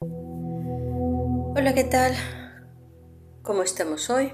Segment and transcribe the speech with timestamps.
[0.00, 2.14] Hola, ¿qué tal?
[3.42, 4.32] ¿Cómo estamos hoy?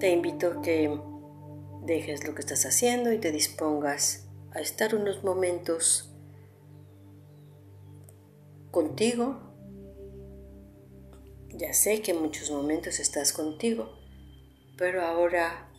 [0.00, 1.00] Te invito a que
[1.82, 6.12] dejes lo que estás haciendo y te dispongas a estar unos momentos
[8.72, 9.36] contigo.
[11.50, 13.96] Ya sé que en muchos momentos estás contigo,
[14.76, 15.70] pero ahora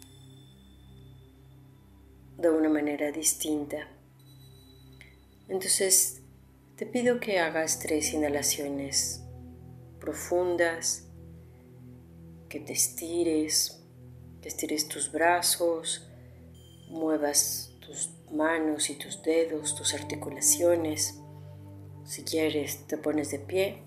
[2.37, 3.89] de una manera distinta.
[5.47, 6.21] Entonces,
[6.75, 9.23] te pido que hagas tres inhalaciones
[9.99, 11.07] profundas,
[12.49, 13.83] que te estires,
[14.41, 16.09] que estires tus brazos,
[16.89, 21.19] muevas tus manos y tus dedos, tus articulaciones.
[22.05, 23.83] Si quieres, te pones de pie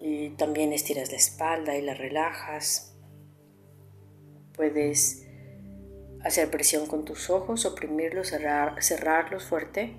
[0.00, 2.94] y también estiras la espalda y la relajas.
[4.54, 5.26] Puedes
[6.24, 8.32] hacer presión con tus ojos, oprimirlos,
[8.80, 9.94] cerrarlos fuerte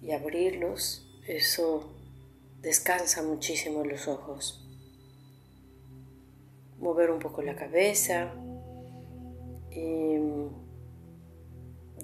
[0.00, 1.08] y abrirlos.
[1.26, 1.92] Eso
[2.60, 4.66] descansa muchísimo los ojos.
[6.78, 8.32] Mover un poco la cabeza.
[9.70, 10.16] Y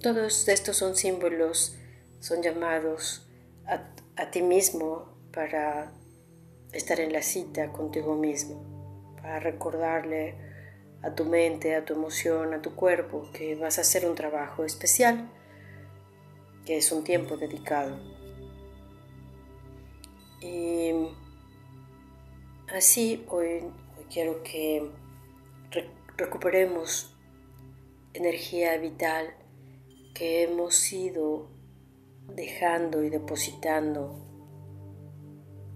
[0.00, 1.76] todos estos son símbolos,
[2.20, 3.28] son llamados
[3.66, 5.92] a, a ti mismo para
[6.72, 10.36] estar en la cita contigo mismo, para recordarle
[11.02, 14.64] a tu mente, a tu emoción, a tu cuerpo, que vas a hacer un trabajo
[14.64, 15.30] especial,
[16.64, 17.98] que es un tiempo dedicado.
[20.40, 20.92] Y
[22.72, 23.64] así hoy,
[24.10, 24.90] quiero que
[26.16, 27.14] recuperemos
[28.12, 29.34] energía vital
[30.14, 31.48] que hemos ido
[32.34, 34.24] dejando y depositando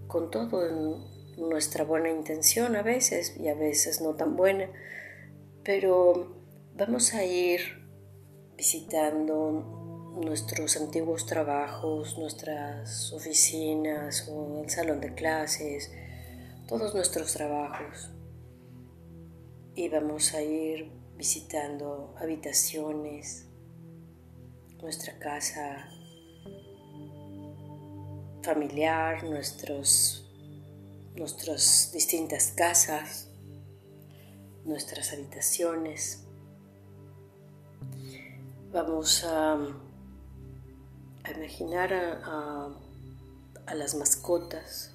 [0.07, 4.69] con todo en nuestra buena intención a veces y a veces no tan buena
[5.63, 6.35] pero
[6.75, 7.61] vamos a ir
[8.57, 15.89] visitando nuestros antiguos trabajos, nuestras oficinas o el salón de clases,
[16.67, 18.11] todos nuestros trabajos.
[19.75, 23.47] Y vamos a ir visitando habitaciones,
[24.81, 25.89] nuestra casa
[28.43, 30.29] familiar, nuestros,
[31.15, 33.32] nuestras distintas casas
[34.65, 36.25] nuestras habitaciones.
[38.71, 39.57] Vamos a,
[41.35, 42.69] imaginar a,
[43.75, 44.91] las mascotas,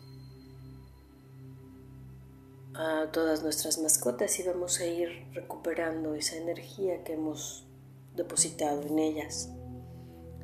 [2.75, 7.67] a todas nuestras mascotas y vamos a ir recuperando esa energía que hemos
[8.15, 9.49] depositado en ellas,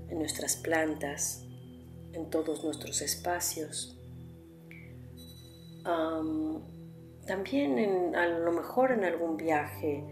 [0.09, 1.45] en nuestras plantas,
[2.13, 3.97] en todos nuestros espacios.
[7.27, 10.05] También a lo mejor en algún viaje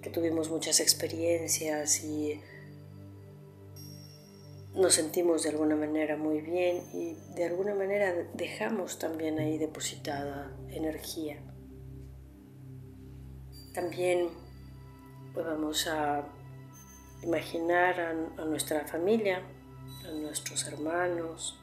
[0.00, 2.40] que tuvimos muchas experiencias y
[4.74, 10.56] nos sentimos de alguna manera muy bien y de alguna manera dejamos también ahí depositada
[10.70, 11.38] energía.
[13.74, 14.28] También
[15.34, 16.24] pues, vamos a
[17.22, 19.42] imaginar a, nuestra familia,
[20.08, 21.60] a nuestros hermanos,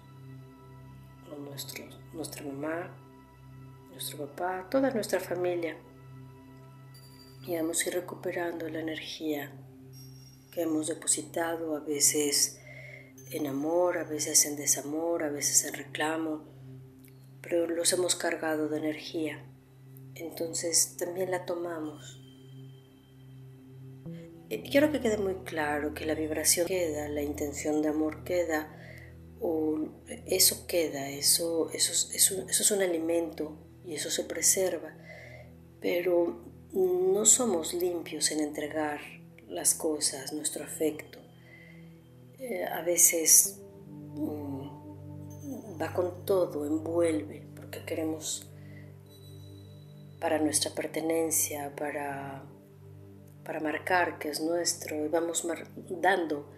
[1.32, 2.92] a nuestra mamá,
[3.98, 5.76] nuestro papá, toda nuestra familia.
[7.48, 9.52] Y vamos a ir recuperando la energía
[10.52, 12.62] que hemos depositado, a veces
[13.32, 16.44] en amor, a veces en desamor, a veces en reclamo,
[17.42, 19.44] pero los hemos cargado de energía.
[20.14, 22.22] Entonces también la tomamos.
[24.70, 28.72] Quiero que quede muy claro que la vibración queda, la intención de amor queda,
[29.40, 29.90] o
[30.28, 34.94] eso queda, eso, eso, eso, eso es un alimento y eso se preserva,
[35.80, 36.44] pero
[36.74, 39.00] no somos limpios en entregar
[39.48, 41.20] las cosas, nuestro afecto.
[42.38, 43.62] Eh, a veces
[44.16, 48.52] mm, va con todo, envuelve, porque queremos
[50.20, 52.44] para nuestra pertenencia, para,
[53.46, 55.48] para marcar que es nuestro, y vamos
[55.90, 56.52] dando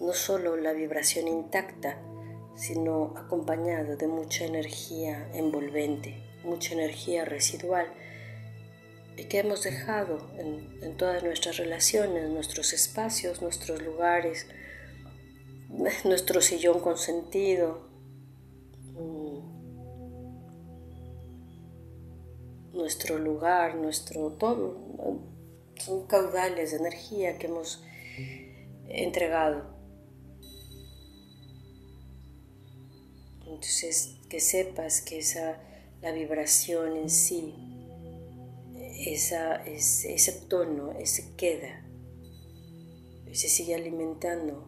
[0.00, 2.00] no solo la vibración intacta,
[2.54, 7.92] sino acompañado de mucha energía envolvente mucha energía residual
[9.28, 14.46] que hemos dejado en, todas nuestras relaciones, nuestros espacios, nuestros lugares,
[16.04, 17.88] nuestro sillón consentido,
[18.94, 19.40] mm,
[22.72, 24.78] nuestro lugar, nuestro todo.
[25.76, 27.82] Son caudales de energía que hemos
[28.88, 29.78] entregado.
[33.46, 35.58] Entonces, que sepas que esa
[36.02, 37.54] la vibración en sí,
[39.06, 41.84] esa, ese, tono, ese queda,
[43.32, 44.64] se sigue alimentando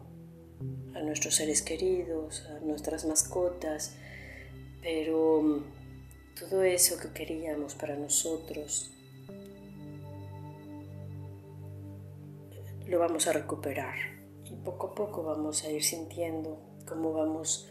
[0.95, 3.95] a nuestros seres queridos, a nuestras mascotas,
[4.81, 5.63] pero mm,
[6.39, 8.91] todo eso que queríamos para nosotros
[12.87, 13.95] lo vamos a recuperar
[14.45, 17.69] y poco a poco vamos a ir sintiendo cómo vamos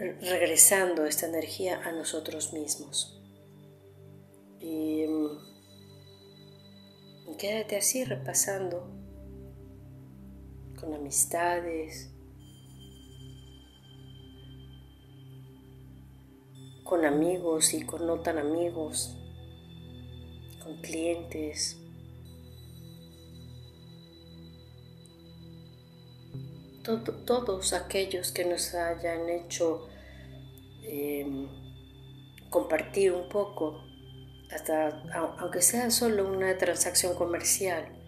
[0.00, 3.20] regresando esta energía a nosotros mismos.
[4.58, 5.38] Y mm,
[7.36, 8.90] quédate así repasando
[10.78, 12.10] con amistades,
[16.84, 19.16] con amigos y con no tan amigos,
[20.62, 21.79] con clientes.
[26.82, 29.88] Todos aquellos que nos hayan hecho
[30.82, 31.48] em,
[32.48, 33.82] compartir un poco,
[34.50, 35.02] hasta
[35.38, 38.00] aunque sea solo una transacción comercial,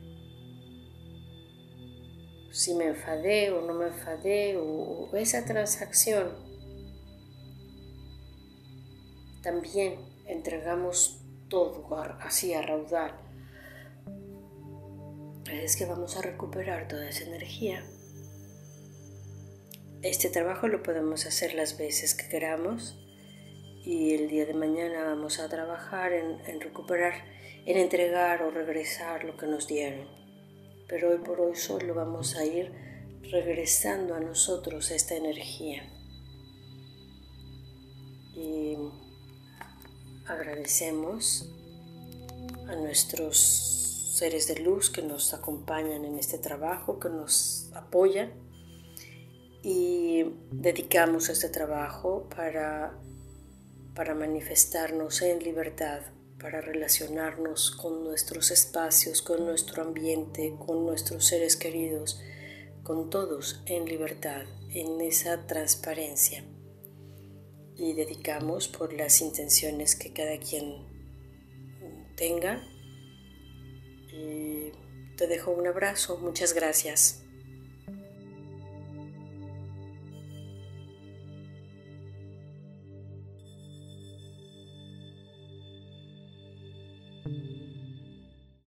[2.52, 6.36] si me enfadé o no me enfadé o, esa transacción,
[9.42, 13.14] también entregamos todo así a raudal.
[15.50, 17.84] Es que vamos a recuperar toda esa energía.
[20.02, 22.98] Este trabajo lo podemos hacer las veces que queramos
[23.84, 27.24] y el día de mañana vamos a trabajar en, recuperar,
[27.66, 30.22] en entregar o regresar lo que nos dieron
[30.92, 32.70] pero hoy por hoy solo vamos a ir
[33.30, 35.90] regresando a nosotros esta energía.
[38.34, 38.76] Y
[40.26, 41.50] agradecemos
[42.68, 43.38] a nuestros
[44.18, 48.30] seres de luz que nos acompañan en este trabajo, que nos apoyan
[49.62, 52.98] y dedicamos este trabajo para,
[53.94, 56.02] para manifestarnos en libertad
[56.42, 62.20] para relacionarnos con nuestros espacios, con nuestro ambiente, con nuestros seres queridos,
[62.82, 66.44] con todos en libertad, en esa transparencia.
[67.76, 70.84] Y dedicamos por las intenciones que cada quien
[72.16, 72.60] tenga.
[74.12, 74.72] Y
[75.16, 77.22] te dejo un abrazo, muchas gracias.